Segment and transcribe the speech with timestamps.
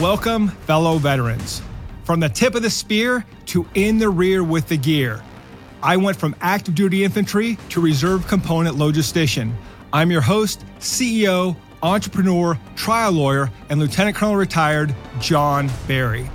[0.00, 1.62] Welcome, fellow veterans.
[2.04, 5.22] From the tip of the spear to in the rear with the gear.
[5.82, 9.54] I went from active duty infantry to reserve component logistician.
[9.94, 16.28] I'm your host, CEO, entrepreneur, trial lawyer, and Lieutenant Colonel retired John Berry.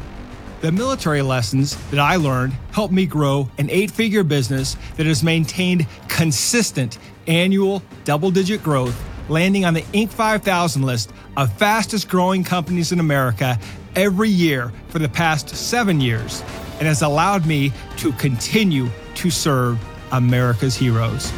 [0.61, 5.21] The military lessons that I learned helped me grow an eight figure business that has
[5.21, 6.97] maintained consistent
[7.27, 8.99] annual double digit growth,
[9.29, 10.09] landing on the Inc.
[10.09, 13.57] 5000 list of fastest growing companies in America
[13.95, 16.41] every year for the past seven years,
[16.79, 19.79] and has allowed me to continue to serve
[20.11, 21.31] America's heroes.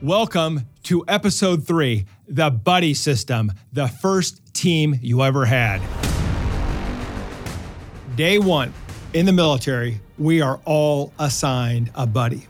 [0.00, 5.80] Welcome to episode three The Buddy System, the first team you ever had.
[8.14, 8.72] Day one
[9.14, 12.46] in the military, we are all assigned a buddy.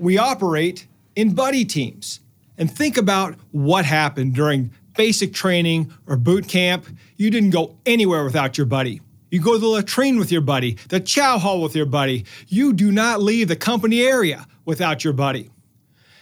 [0.00, 2.20] We operate in buddy teams.
[2.58, 6.86] And think about what happened during basic training or boot camp.
[7.16, 9.00] You didn't go anywhere without your buddy.
[9.30, 12.24] You go to the latrine with your buddy, the chow hall with your buddy.
[12.48, 15.50] You do not leave the company area without your buddy.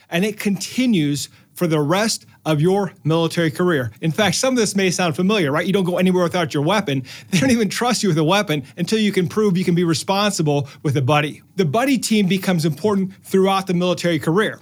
[0.09, 3.93] And it continues for the rest of your military career.
[4.01, 5.67] In fact, some of this may sound familiar, right?
[5.67, 7.05] You don't go anywhere without your weapon.
[7.31, 9.85] They don't even trust you with a weapon until you can prove you can be
[9.85, 11.43] responsible with a buddy.
[11.57, 14.61] The buddy team becomes important throughout the military career.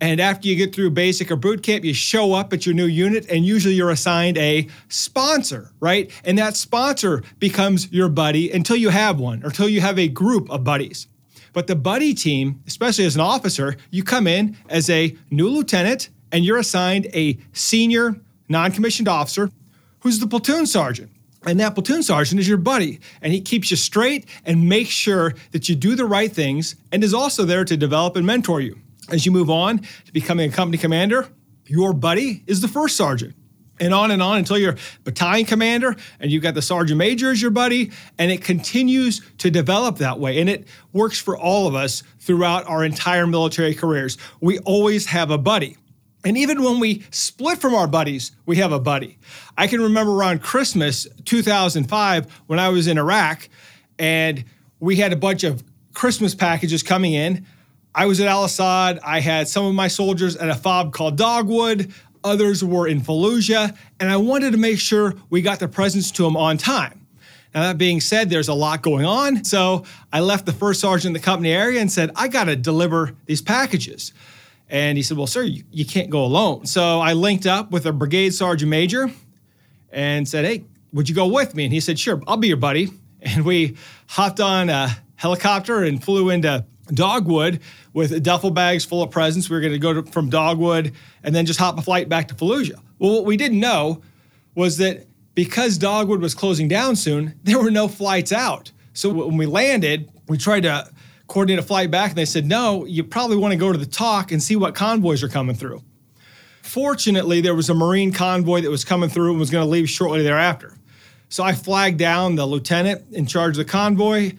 [0.00, 2.86] And after you get through basic or boot camp, you show up at your new
[2.86, 6.10] unit, and usually you're assigned a sponsor, right?
[6.24, 10.08] And that sponsor becomes your buddy until you have one, or until you have a
[10.08, 11.08] group of buddies.
[11.54, 16.10] But the buddy team, especially as an officer, you come in as a new lieutenant
[16.30, 19.50] and you're assigned a senior non commissioned officer
[20.00, 21.10] who's the platoon sergeant.
[21.46, 25.32] And that platoon sergeant is your buddy, and he keeps you straight and makes sure
[25.52, 28.78] that you do the right things and is also there to develop and mentor you.
[29.10, 31.28] As you move on to becoming a company commander,
[31.66, 33.34] your buddy is the first sergeant.
[33.78, 37.42] And on and on until you're battalion commander and you've got the sergeant major as
[37.42, 40.40] your buddy, and it continues to develop that way.
[40.40, 44.16] And it works for all of us throughout our entire military careers.
[44.40, 45.76] We always have a buddy.
[46.24, 49.18] And even when we split from our buddies, we have a buddy.
[49.56, 53.48] I can remember around Christmas 2005 when I was in Iraq
[53.98, 54.44] and
[54.80, 55.62] we had a bunch of
[55.94, 57.46] Christmas packages coming in.
[57.96, 59.00] I was at Al Asad.
[59.02, 61.94] I had some of my soldiers at a fob called Dogwood.
[62.22, 63.74] Others were in Fallujah.
[63.98, 67.06] And I wanted to make sure we got the presents to them on time.
[67.54, 69.44] Now, that being said, there's a lot going on.
[69.44, 72.54] So I left the first sergeant in the company area and said, I got to
[72.54, 74.12] deliver these packages.
[74.68, 76.66] And he said, Well, sir, you, you can't go alone.
[76.66, 79.10] So I linked up with a brigade sergeant major
[79.90, 81.64] and said, Hey, would you go with me?
[81.64, 82.90] And he said, Sure, I'll be your buddy.
[83.22, 87.60] And we hopped on a helicopter and flew into Dogwood
[87.92, 89.50] with duffel bags full of presents.
[89.50, 90.92] We were going to go to, from Dogwood
[91.22, 92.80] and then just hop a flight back to Fallujah.
[92.98, 94.02] Well, what we didn't know
[94.54, 98.72] was that because Dogwood was closing down soon, there were no flights out.
[98.94, 100.90] So when we landed, we tried to
[101.28, 103.86] coordinate a flight back, and they said, no, you probably want to go to the
[103.86, 105.82] TOC and see what convoys are coming through.
[106.62, 109.90] Fortunately, there was a Marine convoy that was coming through and was going to leave
[109.90, 110.76] shortly thereafter.
[111.28, 114.32] So I flagged down the lieutenant in charge of the convoy,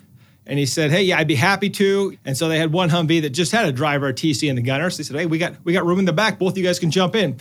[0.48, 3.22] and he said, "Hey, yeah, I'd be happy to." And so they had one Humvee
[3.22, 4.90] that just had a driver, a TC, and the gunner.
[4.90, 6.40] So they said, "Hey, we got we got room in the back.
[6.40, 7.38] Both of you guys can jump in.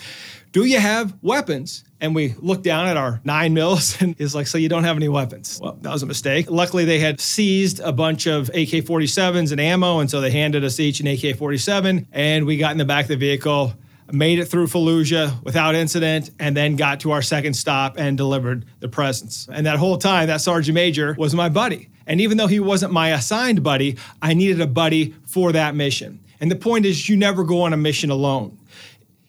[0.53, 4.47] Do you have weapons?" And we looked down at our nine mils, and he's like,
[4.47, 6.51] "So you don't have any weapons?" Well, that was a mistake.
[6.51, 10.79] Luckily, they had seized a bunch of AK-47s and ammo, and so they handed us
[10.81, 13.75] each an AK-47, and we got in the back of the vehicle
[14.13, 18.65] made it through Fallujah without incident, and then got to our second stop and delivered
[18.81, 19.49] the presents.
[19.51, 21.89] And that whole time, that sergeant major was my buddy.
[22.07, 26.21] And even though he wasn't my assigned buddy, I needed a buddy for that mission.
[26.41, 28.59] And the point is, you never go on a mission alone.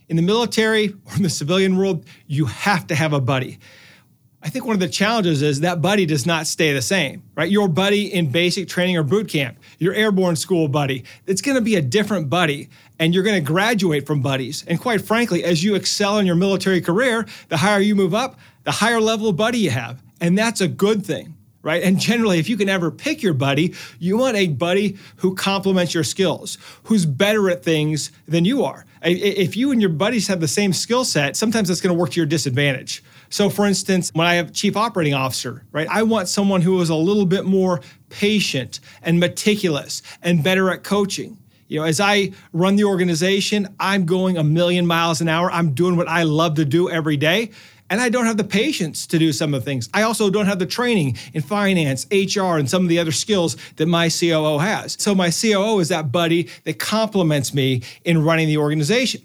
[0.09, 3.59] In the military or in the civilian world, you have to have a buddy.
[4.47, 7.51] I think one of the challenges is that buddy does not stay the same, right?
[7.51, 11.61] Your buddy in basic training or boot camp, your airborne school buddy, it's going to
[11.61, 14.63] be a different buddy and you're going to graduate from buddies.
[14.65, 18.39] And quite frankly, as you excel in your military career, the higher you move up,
[18.63, 20.01] the higher level of buddy you have.
[20.21, 21.33] And that's a good thing
[21.63, 21.83] right?
[21.83, 25.93] And generally, if you can ever pick your buddy, you want a buddy who complements
[25.93, 28.85] your skills, who's better at things than you are.
[29.01, 32.11] If you and your buddies have the same skill set, sometimes that's going to work
[32.11, 33.03] to your disadvantage.
[33.29, 36.89] So, for instance, when I have chief operating officer, right, I want someone who is
[36.89, 41.37] a little bit more patient and meticulous and better at coaching.
[41.67, 45.51] You know, as I run the organization, I'm going a million miles an hour.
[45.51, 47.51] I'm doing what I love to do every day.
[47.89, 49.89] And I don't have the patience to do some of the things.
[49.93, 53.55] I also don't have the training in finance, HR, and some of the other skills
[53.77, 54.97] that my COO has.
[54.99, 59.21] So my COO is that buddy that complements me in running the organization.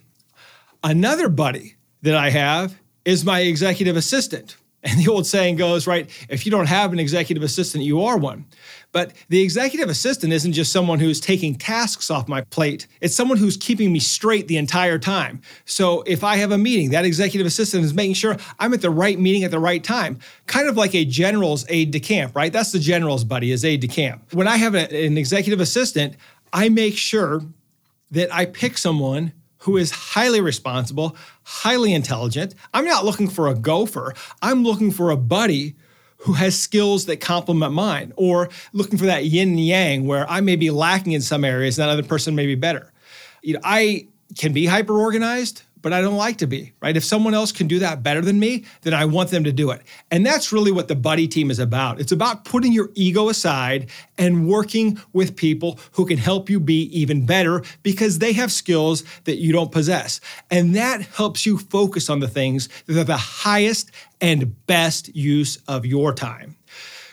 [0.84, 4.56] Another buddy that I have is my executive assistant.
[4.84, 8.19] And the old saying goes, right, if you don't have an executive assistant, you are
[8.19, 8.46] one.
[8.90, 13.38] But the executive assistant isn't just someone who's taking tasks off my plate, it's someone
[13.38, 15.40] who's keeping me straight the entire time.
[15.66, 18.90] So if I have a meeting, that executive assistant is making sure I'm at the
[18.90, 22.52] right meeting at the right time, kind of like a general's aide de camp, right?
[22.52, 24.32] That's the general's buddy, is aide de camp.
[24.32, 26.16] When I have a, an executive assistant,
[26.52, 27.40] I make sure
[28.10, 29.32] that I pick someone
[29.62, 32.55] who is highly responsible, highly intelligent.
[32.75, 34.14] I'm not looking for a gopher.
[34.41, 35.76] I'm looking for a buddy
[36.19, 40.41] who has skills that complement mine, or looking for that yin and yang where I
[40.41, 42.93] may be lacking in some areas and that other person may be better.
[43.43, 44.06] You know, I
[44.38, 46.96] can be hyper organized, but I don't like to be, right?
[46.96, 49.70] If someone else can do that better than me, then I want them to do
[49.70, 49.82] it.
[50.11, 52.00] And that's really what the buddy team is about.
[52.00, 56.84] It's about putting your ego aside and working with people who can help you be
[56.99, 60.20] even better because they have skills that you don't possess.
[60.50, 63.90] And that helps you focus on the things that are the highest
[64.20, 66.56] and best use of your time.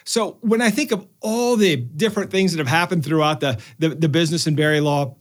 [0.04, 3.90] So when I think of all the different things that have happened throughout the, the,
[3.90, 5.16] the business and Berry Law,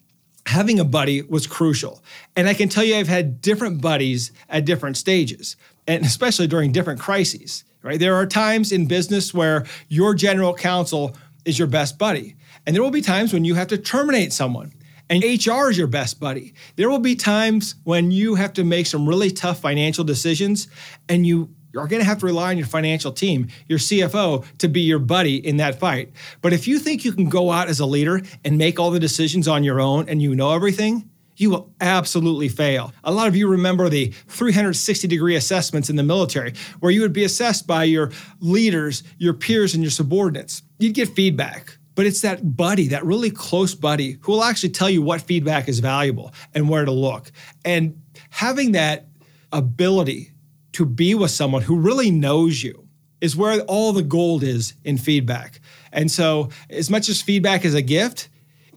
[0.49, 2.03] having a buddy was crucial.
[2.35, 5.57] And I can tell you, I've had different buddies at different stages,
[5.87, 8.01] and especially during different crises, right?
[8.01, 11.15] There are times in business where your general counsel
[11.45, 12.35] is your best buddy.
[12.67, 14.73] And there will be times when you have to terminate someone
[15.11, 16.55] and HR is your best buddy.
[16.77, 20.69] There will be times when you have to make some really tough financial decisions
[21.09, 24.69] and you you're going to have to rely on your financial team, your CFO, to
[24.69, 26.13] be your buddy in that fight.
[26.43, 29.01] But if you think you can go out as a leader and make all the
[29.01, 32.93] decisions on your own and you know everything, you will absolutely fail.
[33.05, 37.13] A lot of you remember the 360 degree assessments in the military, where you would
[37.13, 38.11] be assessed by your
[38.41, 40.63] leaders, your peers, and your subordinates.
[40.79, 41.79] You'd get feedback.
[41.95, 45.69] But it's that buddy, that really close buddy, who will actually tell you what feedback
[45.69, 47.33] is valuable and where to look.
[47.65, 49.09] And having that
[49.51, 50.33] ability
[50.73, 52.89] to be with someone who really knows you
[53.21, 55.61] is where all the gold is in feedback.
[55.93, 58.29] And so, as much as feedback is a gift,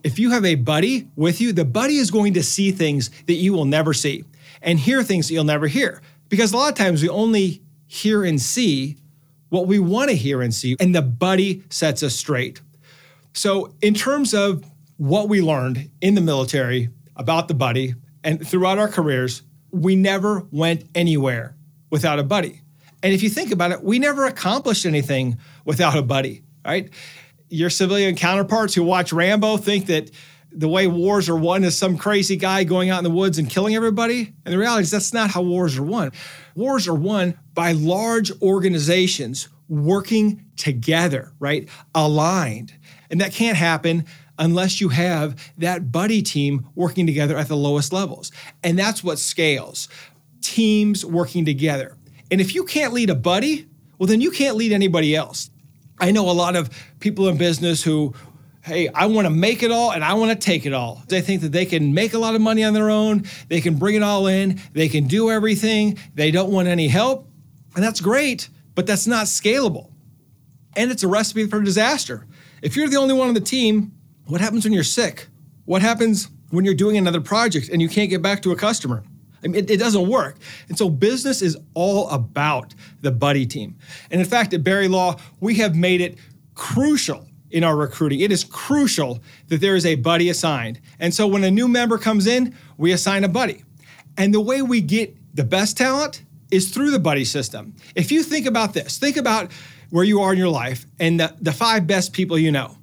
[0.04, 3.34] if you have a buddy with you, the buddy is going to see things that
[3.34, 4.24] you will never see
[4.62, 6.02] and hear things that you'll never hear.
[6.30, 8.98] Because a lot of times we only hear and see
[9.50, 12.62] what we want to hear and see, and the buddy sets us straight.
[13.34, 14.64] So, in terms of
[14.98, 19.42] what we learned in the military about the buddy and throughout our careers,
[19.72, 21.56] we never went anywhere
[21.92, 22.62] without a buddy.
[23.04, 26.90] And if you think about it, we never accomplished anything without a buddy, right?
[27.50, 30.10] Your civilian counterparts who watch Rambo think that
[30.52, 33.50] the way wars are won is some crazy guy going out in the woods and
[33.50, 34.34] killing everybody.
[34.46, 36.12] And the reality is that's not how wars are won.
[36.56, 41.70] Wars are won by large organizations working together, right?
[41.96, 42.74] Aligned.
[43.10, 44.06] And that can't happen
[44.38, 48.32] unless you have that buddy team working together at the lowest levels.
[48.64, 49.88] And that's what scales
[50.42, 51.96] teams working together.
[52.30, 53.68] And if you can't lead a buddy,
[53.98, 55.50] well, then you can't lead anybody else.
[56.00, 58.16] I know a lot of people in business who,
[58.64, 61.04] hey, I want to make it all and I want to take it all.
[61.08, 63.76] They think that they can make a lot of money on their own, they can
[63.76, 67.28] bring it all in, they can do everything, they don't want any help.
[67.76, 69.92] And that's great, but that's not scalable.
[70.76, 72.26] And it's a recipe for disaster.
[72.62, 73.92] If you're the only one on the team,
[74.26, 75.28] what happens when you're sick?
[75.66, 79.04] What happens when you're doing another project and you can't get back to a customer?
[79.44, 80.38] I mean, it, it, doesn't work.
[80.70, 83.76] And so business is all about the buddy team.
[84.12, 86.18] And in fact, at Berry Law, we have made it
[86.54, 88.20] crucial in our recruiting.
[88.20, 90.80] It is crucial that there is a buddy assigned.
[91.00, 93.64] And so when a new member comes in, we assign a buddy.
[94.18, 97.76] And the way we get the best talent is through the buddy system.
[97.96, 99.52] If you think about this, think about
[99.90, 102.78] where you are in your life and the, the five best people you know.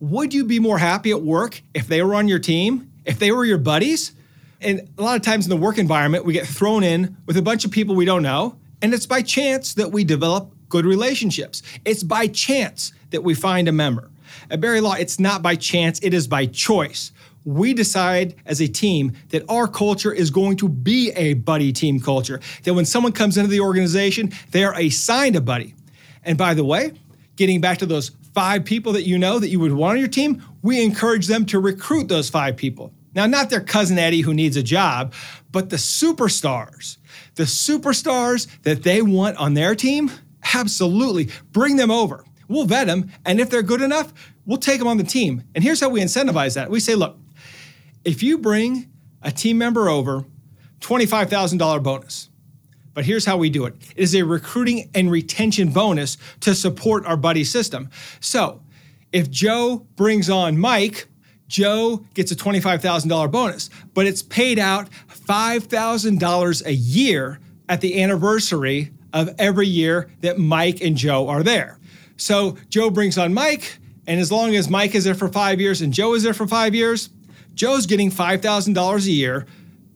[0.00, 2.92] Would you be more happy at work if they were on your team?
[3.04, 4.12] If they were your buddies?
[4.60, 7.42] And a lot of times in the work environment, we get thrown in with a
[7.42, 8.56] bunch of people we don't know.
[8.82, 11.62] And it's by chance that we develop good relationships.
[11.84, 14.10] It's by chance that we find a member.
[14.50, 17.12] At Berry Law, it's not by chance, it is by choice.
[17.44, 22.00] We decide as a team that our culture is going to be a buddy team
[22.00, 22.40] culture.
[22.64, 25.74] That when someone comes into the organization, they are assigned a buddy.
[26.24, 26.92] And by the way,
[27.36, 30.08] getting back to those five people that you know that you would want on your
[30.08, 32.92] team, we encourage them to recruit those five people.
[33.16, 35.14] Now, not their cousin Eddie who needs a job,
[35.50, 36.98] but the superstars,
[37.36, 40.10] the superstars that they want on their team,
[40.54, 42.26] absolutely bring them over.
[42.46, 44.12] We'll vet them, and if they're good enough,
[44.44, 45.42] we'll take them on the team.
[45.54, 47.18] And here's how we incentivize that we say, look,
[48.04, 48.92] if you bring
[49.22, 50.26] a team member over,
[50.80, 52.28] $25,000 bonus.
[52.92, 57.06] But here's how we do it it is a recruiting and retention bonus to support
[57.06, 57.88] our buddy system.
[58.20, 58.62] So
[59.10, 61.08] if Joe brings on Mike,
[61.48, 68.92] Joe gets a $25,000 bonus, but it's paid out $5,000 a year at the anniversary
[69.12, 71.78] of every year that Mike and Joe are there.
[72.16, 75.82] So Joe brings on Mike, and as long as Mike is there for five years
[75.82, 77.10] and Joe is there for five years,
[77.54, 79.46] Joe's getting $5,000 a year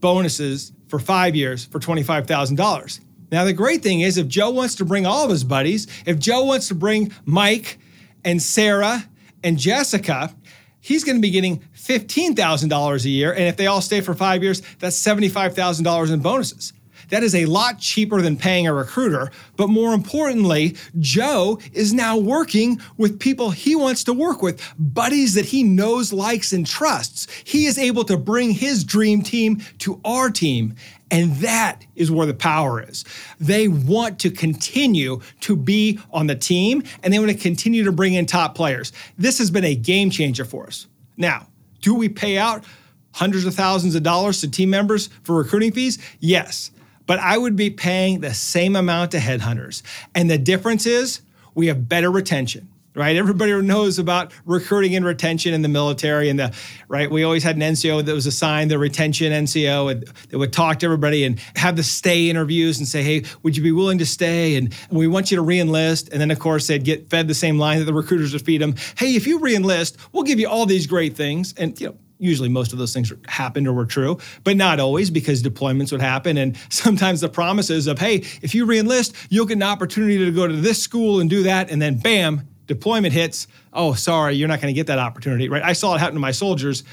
[0.00, 3.00] bonuses for five years for $25,000.
[3.30, 6.18] Now, the great thing is if Joe wants to bring all of his buddies, if
[6.18, 7.78] Joe wants to bring Mike
[8.24, 9.08] and Sarah
[9.44, 10.34] and Jessica,
[10.80, 13.32] he's going to be getting $15,000 a year.
[13.32, 16.72] And if they all stay for five years, that's $75,000 in bonuses.
[17.10, 19.30] That is a lot cheaper than paying a recruiter.
[19.56, 25.34] But more importantly, Joe is now working with people he wants to work with, buddies
[25.34, 27.26] that he knows, likes, and trusts.
[27.44, 30.74] He is able to bring his dream team to our team.
[31.10, 33.04] And that is where the power is.
[33.40, 37.92] They want to continue to be on the team and they want to continue to
[37.92, 38.92] bring in top players.
[39.18, 40.86] This has been a game changer for us.
[41.16, 41.48] Now,
[41.80, 42.64] do we pay out
[43.12, 45.98] hundreds of thousands of dollars to team members for recruiting fees?
[46.20, 46.70] Yes
[47.10, 49.82] but I would be paying the same amount to headhunters.
[50.14, 51.22] And the difference is
[51.56, 53.16] we have better retention right?
[53.16, 56.54] Everybody knows about recruiting and retention in the military, and the
[56.88, 57.10] right.
[57.10, 60.80] We always had an NCO that was assigned the retention NCO and that would talk
[60.80, 64.06] to everybody and have the stay interviews and say, "Hey, would you be willing to
[64.06, 66.10] stay?" And we want you to reenlist.
[66.10, 68.60] And then, of course, they'd get fed the same line that the recruiters would feed
[68.60, 68.74] them.
[68.96, 71.54] Hey, if you reenlist, we'll give you all these great things.
[71.56, 75.10] And you know, usually most of those things happened or were true, but not always
[75.10, 76.36] because deployments would happen.
[76.36, 80.46] And sometimes the promises of, hey, if you reenlist, you'll get an opportunity to go
[80.46, 81.70] to this school and do that.
[81.70, 83.48] And then bam, deployment hits.
[83.72, 85.62] Oh, sorry, you're not going to get that opportunity, right?
[85.62, 86.84] I saw it happen to my soldiers,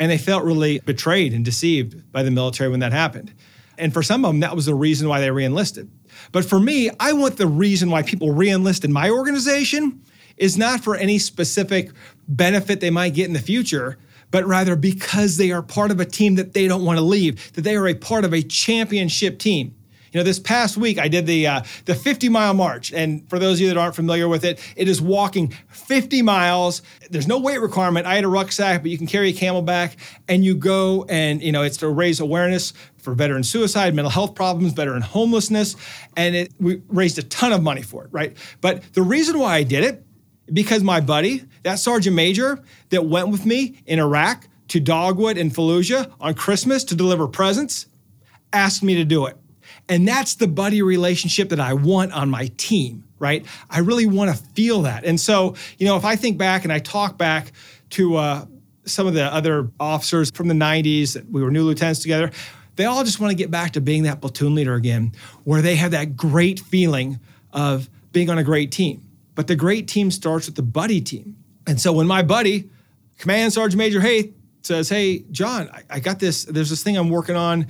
[0.00, 3.32] and they felt really betrayed and deceived by the military when that happened.
[3.78, 5.88] And for some of them, that was the reason why they reenlisted.
[6.32, 10.02] But for me, I want the reason why people reenlist in my organization
[10.36, 11.92] is not for any specific
[12.26, 13.98] benefit they might get in the future
[14.30, 17.52] but rather because they are part of a team that they don't want to leave,
[17.54, 19.74] that they are a part of a championship team.
[20.12, 23.38] You know, this past week I did the uh, the 50 mile march, and for
[23.38, 26.82] those of you that aren't familiar with it, it is walking 50 miles.
[27.10, 28.06] There's no weight requirement.
[28.06, 29.96] I had a rucksack, but you can carry a CamelBak,
[30.28, 34.34] and you go and you know it's to raise awareness for veteran suicide, mental health
[34.34, 35.76] problems, veteran homelessness,
[36.16, 38.36] and it we raised a ton of money for it, right?
[38.60, 40.04] But the reason why I did it
[40.52, 45.52] because my buddy, that sergeant major that went with me in Iraq to Dogwood and
[45.52, 47.86] Fallujah on Christmas to deliver presents,
[48.52, 49.36] asked me to do it.
[49.90, 53.44] And that's the buddy relationship that I want on my team, right?
[53.68, 55.04] I really want to feel that.
[55.04, 57.50] And so, you know, if I think back and I talk back
[57.90, 58.44] to uh,
[58.84, 62.30] some of the other officers from the 90s that we were new lieutenants together,
[62.76, 65.74] they all just want to get back to being that platoon leader again, where they
[65.74, 67.18] have that great feeling
[67.52, 69.04] of being on a great team.
[69.34, 71.36] But the great team starts with the buddy team.
[71.66, 72.70] And so when my buddy,
[73.18, 74.32] Command Sergeant Major Hayth,
[74.62, 77.66] says, Hey, John, I, I got this, there's this thing I'm working on.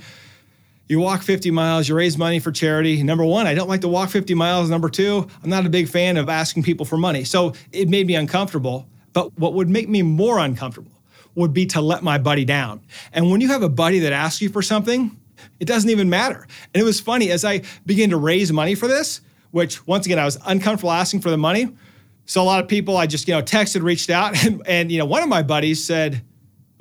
[0.91, 3.01] You walk 50 miles, you raise money for charity.
[3.01, 4.69] Number one, I don't like to walk 50 miles.
[4.69, 7.23] Number two, I'm not a big fan of asking people for money.
[7.23, 8.89] So it made me uncomfortable.
[9.13, 10.91] But what would make me more uncomfortable
[11.35, 12.81] would be to let my buddy down.
[13.13, 15.17] And when you have a buddy that asks you for something,
[15.61, 16.45] it doesn't even matter.
[16.73, 19.21] And it was funny as I began to raise money for this,
[19.51, 21.73] which once again, I was uncomfortable asking for the money.
[22.25, 24.97] So a lot of people I just, you know, texted, reached out, and, and you
[24.97, 26.21] know, one of my buddies said,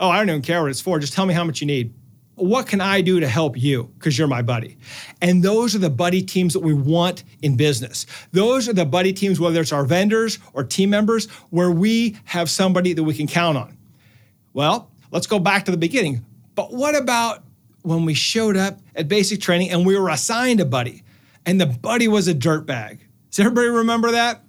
[0.00, 0.98] Oh, I don't even care what it's for.
[0.98, 1.94] Just tell me how much you need.
[2.40, 3.90] What can I do to help you?
[3.98, 4.78] Because you're my buddy.
[5.20, 8.06] And those are the buddy teams that we want in business.
[8.32, 12.50] Those are the buddy teams, whether it's our vendors or team members, where we have
[12.50, 13.76] somebody that we can count on.
[14.52, 16.24] Well, let's go back to the beginning.
[16.54, 17.44] But what about
[17.82, 21.04] when we showed up at basic training and we were assigned a buddy?
[21.46, 23.00] and the buddy was a dirtbag.
[23.30, 24.42] Does everybody remember that?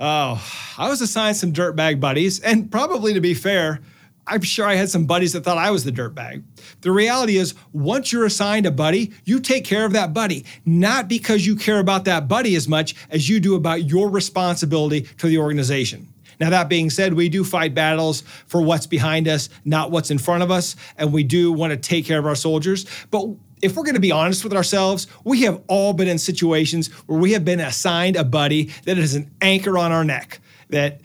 [0.00, 0.40] Oh,
[0.78, 3.80] I was assigned some dirtbag buddies, and probably to be fair,
[4.28, 6.42] I'm sure I had some buddies that thought I was the dirtbag.
[6.82, 11.08] The reality is, once you're assigned a buddy, you take care of that buddy, not
[11.08, 15.26] because you care about that buddy as much as you do about your responsibility to
[15.26, 16.12] the organization.
[16.40, 20.18] Now, that being said, we do fight battles for what's behind us, not what's in
[20.18, 22.86] front of us, and we do want to take care of our soldiers.
[23.10, 23.26] But
[23.60, 27.18] if we're going to be honest with ourselves, we have all been in situations where
[27.18, 31.00] we have been assigned a buddy that is an anchor on our neck, that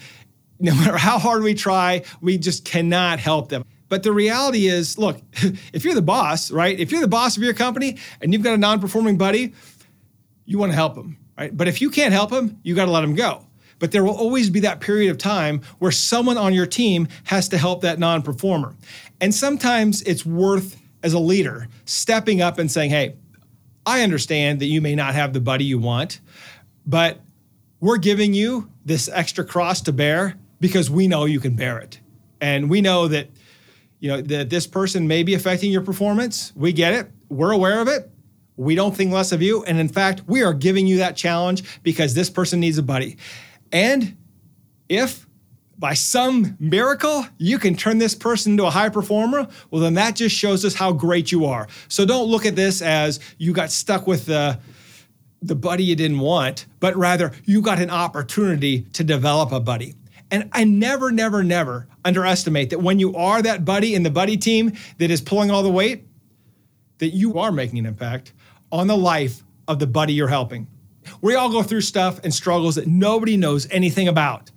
[0.60, 3.64] no matter how hard we try, we just cannot help them.
[3.90, 5.22] But the reality is, look,
[5.74, 6.80] if you're the boss, right?
[6.80, 9.54] If you're the boss of your company and you've got a non performing buddy,
[10.46, 11.56] you want to help him, right?
[11.56, 13.46] But if you can't help him, you got to let him go.
[13.80, 17.50] But there will always be that period of time where someone on your team has
[17.50, 18.76] to help that non performer.
[19.20, 23.16] And sometimes it's worth as a leader stepping up and saying, hey,
[23.86, 26.22] I understand that you may not have the buddy you want,
[26.86, 27.20] but
[27.80, 32.00] we're giving you this extra cross to bear because we know you can bear it.
[32.40, 33.30] And we know that,
[34.00, 36.54] you know, that this person may be affecting your performance.
[36.56, 37.12] We get it.
[37.28, 38.10] We're aware of it.
[38.56, 39.66] We don't think less of you.
[39.66, 43.18] And in fact, we are giving you that challenge because this person needs a buddy.
[43.74, 44.16] And
[44.88, 45.28] if
[45.78, 50.16] by some miracle you can turn this person into a high performer, well, then that
[50.16, 51.68] just shows us how great you are.
[51.90, 54.60] So don't look at this as you got stuck with the
[55.42, 59.96] the buddy you didn't want, but rather you got an opportunity to develop a buddy.
[60.34, 64.36] And I never, never, never underestimate that when you are that buddy in the buddy
[64.36, 66.08] team that is pulling all the weight,
[66.98, 68.34] that you are making an impact
[68.72, 70.66] on the life of the buddy you're helping.
[71.22, 74.50] We all go through stuff and struggles that nobody knows anything about.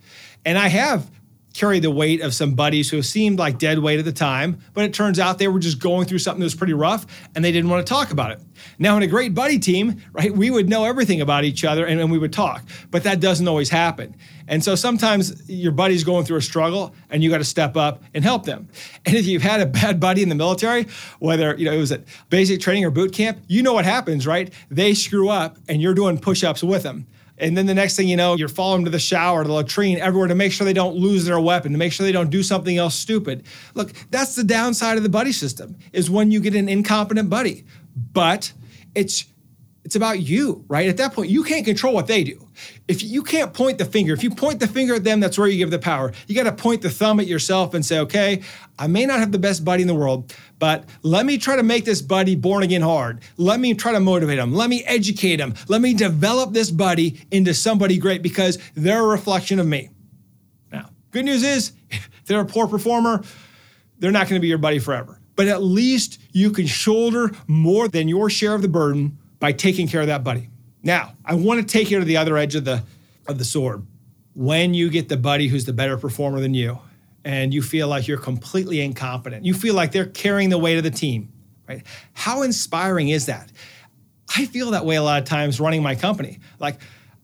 [0.47, 1.11] And I have
[1.57, 4.85] carried the weight of some buddies who seemed like dead weight at the time, but
[4.85, 7.51] it turns out they were just going through something that was pretty rough and they
[7.51, 8.41] didn't want to talk about it.
[8.79, 11.99] Now, in a great buddy team, right, we would know everything about each other and,
[11.99, 14.15] and we would talk, but that doesn't always happen.
[14.49, 18.03] And so sometimes your buddy's going through a struggle and you got to step up
[18.13, 18.69] and help them.
[19.07, 20.87] And if you've had a bad buddy in the military,
[21.21, 24.27] whether you know it was at basic training or boot camp, you know what happens,
[24.27, 24.53] right?
[24.71, 27.07] They screw up and you're doing push-ups with them.
[27.39, 30.29] And then the next thing you know, you're following to the shower, the latrine, everywhere
[30.29, 32.77] to make sure they don't lose their weapon, to make sure they don't do something
[32.79, 33.45] else stupid.
[33.75, 37.65] Look, that's the downside of the buddy system is when you get an incompetent buddy.
[38.13, 38.53] But
[38.95, 39.27] it's
[39.87, 40.89] it's about you, right?
[40.89, 42.49] At that point, you can't control what they do.
[42.89, 45.47] If you can't point the finger, if you point the finger at them, that's where
[45.47, 46.13] you give the power.
[46.27, 48.43] You got to point the thumb at yourself and say, okay,
[48.81, 51.63] I may not have the best buddy in the world, but let me try to
[51.63, 53.21] make this buddy born again hard.
[53.37, 54.55] Let me try to motivate him.
[54.55, 55.55] Let me educate him.
[55.69, 59.91] Let me develop this buddy into somebody great because they're a reflection of me.
[60.73, 63.23] Now, good news is, if they're a poor performer,
[64.01, 65.21] they're not going to be your buddy forever.
[65.37, 69.89] But at least you can shoulder more than your share of the burden by taking
[69.89, 70.49] care of that buddy.
[70.83, 72.83] Now, I want to take you to the other edge of the
[73.27, 73.85] of the sword.
[74.35, 76.79] When you get the buddy who's the better performer than you,
[77.25, 80.85] and you feel like you're completely incompetent, you feel like they're carrying the weight of
[80.85, 81.33] the team,
[81.69, 81.85] right?
[82.13, 83.51] How inspiring is that?
[84.37, 86.39] I feel that way a lot of times running my company.
[86.61, 86.79] Like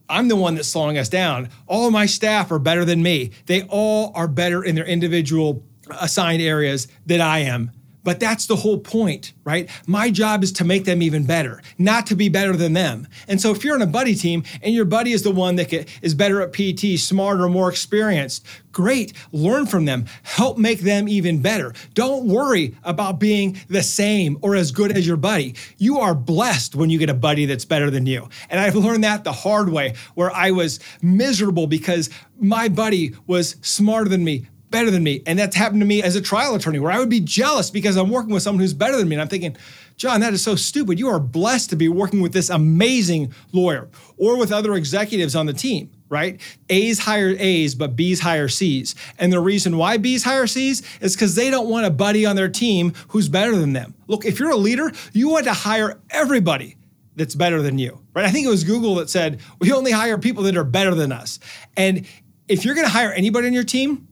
[0.09, 1.48] I'm the one that's slowing us down.
[1.66, 3.31] All my staff are better than me.
[3.46, 5.64] They all are better in their individual
[6.01, 7.70] assigned areas than I am.
[8.04, 9.70] But that's the whole point, right?
[9.86, 13.06] My job is to make them even better, not to be better than them.
[13.28, 15.72] And so if you're in a buddy team and your buddy is the one that
[16.02, 19.12] is better at PT, smarter, more experienced, great.
[19.30, 20.06] Learn from them.
[20.22, 21.72] Help make them even better.
[21.94, 25.54] Don't worry about being the same or as good as your buddy.
[25.78, 28.28] You are blessed when you get a buddy that's better than you.
[28.50, 32.10] And I've learned that the hard way, where I was miserable because
[32.40, 35.22] my buddy was smarter than me, better than me.
[35.26, 37.96] And that's happened to me as a trial attorney where I would be jealous because
[37.96, 39.14] I'm working with someone who's better than me.
[39.14, 39.56] And I'm thinking,
[39.96, 40.98] John, that is so stupid.
[40.98, 45.46] You are blessed to be working with this amazing lawyer or with other executives on
[45.46, 46.40] the team, right?
[46.68, 48.96] A's hire A's, but B's hire C's.
[49.18, 52.35] And the reason why B's hire C's is because they don't want a buddy on
[52.35, 53.94] their team who's better than them.
[54.08, 56.76] Look, if you're a leader, you want to hire everybody
[57.14, 58.24] that's better than you, right?
[58.24, 61.12] I think it was Google that said, we only hire people that are better than
[61.12, 61.38] us.
[61.76, 62.06] And
[62.48, 64.08] if you're going to hire anybody on your team,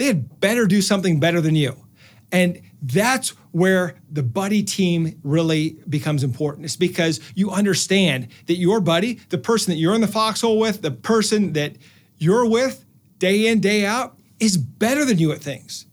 [0.00, 1.76] they had better do something better than you.
[2.32, 6.64] And that's where the buddy team really becomes important.
[6.64, 10.80] It's because you understand that your buddy, the person that you're in the foxhole with,
[10.80, 11.76] the person that
[12.16, 12.86] you're with
[13.18, 15.84] day in, day out, is better than you at things.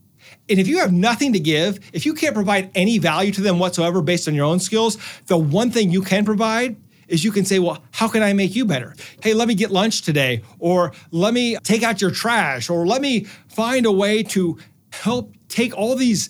[0.47, 3.59] And if you have nothing to give, if you can't provide any value to them
[3.59, 7.45] whatsoever based on your own skills, the one thing you can provide is you can
[7.45, 8.95] say, well, how can I make you better?
[9.21, 13.01] Hey, let me get lunch today, or let me take out your trash, or let
[13.01, 14.57] me find a way to
[14.91, 16.29] help take all these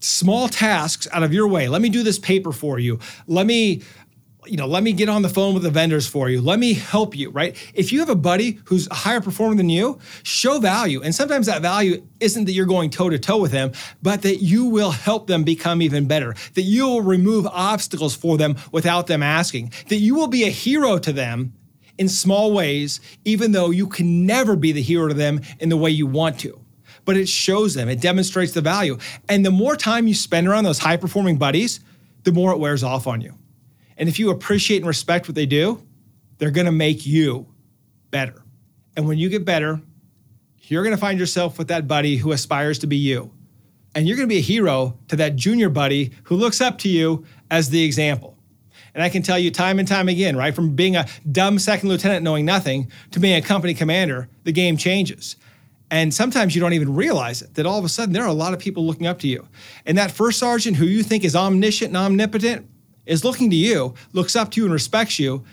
[0.00, 1.68] small tasks out of your way.
[1.68, 2.98] Let me do this paper for you.
[3.26, 3.82] Let me
[4.48, 6.40] you know, let me get on the phone with the vendors for you.
[6.40, 7.56] Let me help you, right?
[7.74, 11.02] If you have a buddy who's a higher performer than you, show value.
[11.02, 14.36] And sometimes that value isn't that you're going toe to toe with them, but that
[14.36, 19.06] you will help them become even better, that you will remove obstacles for them without
[19.06, 21.52] them asking, that you will be a hero to them
[21.98, 25.76] in small ways, even though you can never be the hero to them in the
[25.76, 26.60] way you want to.
[27.04, 28.98] But it shows them, it demonstrates the value.
[29.28, 31.80] And the more time you spend around those high performing buddies,
[32.24, 33.34] the more it wears off on you.
[33.96, 35.82] And if you appreciate and respect what they do,
[36.38, 37.46] they're going to make you
[38.10, 38.42] better.
[38.96, 39.80] And when you get better,
[40.62, 43.30] you're going to find yourself with that buddy who aspires to be you.
[43.94, 46.88] And you're going to be a hero to that junior buddy who looks up to
[46.88, 48.36] you as the example.
[48.94, 50.54] And I can tell you time and time again, right?
[50.54, 54.76] From being a dumb second lieutenant knowing nothing to being a company commander, the game
[54.76, 55.36] changes.
[55.90, 58.34] And sometimes you don't even realize it, that all of a sudden there are a
[58.34, 59.46] lot of people looking up to you.
[59.84, 62.68] And that first sergeant who you think is omniscient and omnipotent,
[63.06, 65.44] is looking to you, looks up to you, and respects you,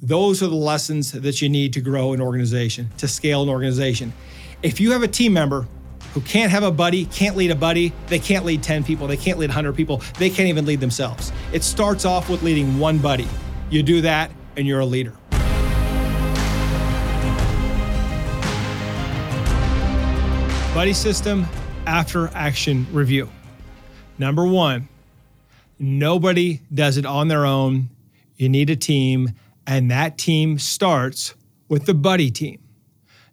[0.00, 4.12] those are the lessons that you need to grow an organization, to scale an organization.
[4.62, 5.66] If you have a team member
[6.12, 9.16] who can't have a buddy, can't lead a buddy, they can't lead 10 people, they
[9.16, 11.32] can't lead 100 people, they can't even lead themselves.
[11.52, 13.26] It starts off with leading one buddy.
[13.70, 15.14] You do that, and you're a leader.
[20.74, 21.46] Buddy system
[21.86, 23.28] after action review.
[24.18, 24.88] Number one,
[25.78, 27.90] nobody does it on their own.
[28.36, 29.32] You need a team,
[29.66, 31.34] and that team starts
[31.68, 32.60] with the buddy team.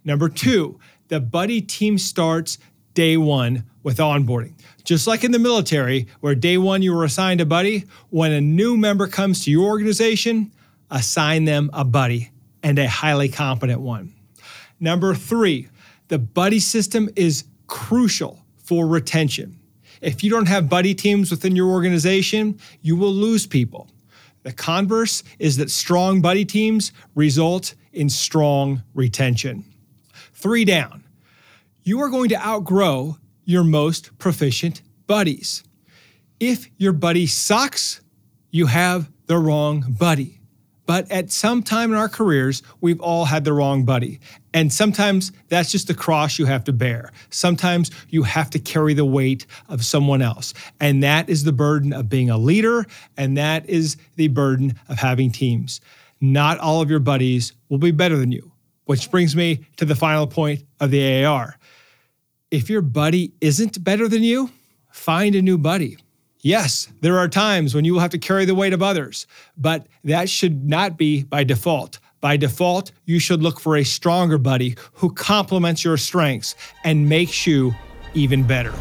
[0.03, 2.57] Number two, the buddy team starts
[2.93, 4.53] day one with onboarding.
[4.83, 8.41] Just like in the military, where day one you were assigned a buddy, when a
[8.41, 10.51] new member comes to your organization,
[10.91, 12.31] assign them a buddy
[12.63, 14.13] and a highly competent one.
[14.79, 15.69] Number three,
[16.07, 19.59] the buddy system is crucial for retention.
[20.05, 23.89] If you don't have buddy teams within your organization, you will lose people.
[24.43, 29.65] The converse is that strong buddy teams result in strong retention.
[30.31, 31.03] Three down.
[31.81, 35.63] You are going to outgrow your most proficient buddies.
[36.39, 38.01] If your buddy sucks,
[38.51, 40.34] you have the wrong buddy.
[40.85, 44.19] But at some time in our careers, we've all had the wrong buddy.
[44.53, 47.11] And sometimes that's just the cross you have to bear.
[47.29, 50.53] Sometimes you have to carry the weight of someone else.
[50.79, 52.85] And that is the burden of being a leader,
[53.17, 55.81] and that is the burden of having teams.
[56.21, 58.51] Not all of your buddies will be better than you,
[58.85, 61.57] which brings me to the final point of the AAR.
[62.51, 64.51] If your buddy isn't better than you,
[64.89, 65.97] find a new buddy.
[66.45, 69.25] Yes, there are times when you will have to carry the weight of others,
[69.57, 71.97] but that should not be by default.
[72.21, 76.53] By default, you should look for a stronger buddy who complements your strengths
[76.83, 77.73] and makes you
[78.13, 78.75] even better.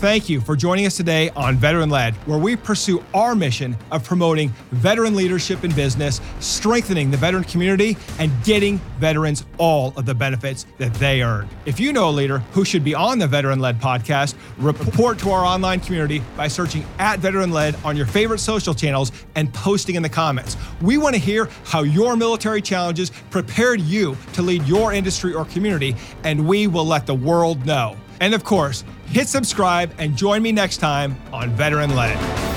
[0.00, 4.02] Thank you for joining us today on Veteran Led, where we pursue our mission of
[4.02, 10.14] promoting veteran leadership in business, strengthening the veteran community, and getting veterans all of the
[10.14, 11.50] benefits that they earn.
[11.66, 15.32] If you know a leader who should be on the Veteran Led podcast, report to
[15.32, 19.96] our online community by searching at Veteran Led on your favorite social channels and posting
[19.96, 20.56] in the comments.
[20.80, 25.44] We want to hear how your military challenges prepared you to lead your industry or
[25.44, 27.98] community, and we will let the world know.
[28.22, 32.49] And of course, hit subscribe and join me next time on Veteran Led.